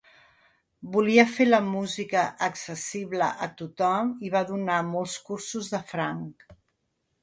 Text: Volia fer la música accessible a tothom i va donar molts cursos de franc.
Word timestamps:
Volia 0.95 1.25
fer 1.33 1.47
la 1.49 1.59
música 1.67 2.25
accessible 2.47 3.29
a 3.47 3.51
tothom 3.63 4.13
i 4.31 4.35
va 4.39 4.45
donar 4.57 4.83
molts 4.93 5.23
cursos 5.31 5.75
de 5.77 5.87
franc. 5.97 6.53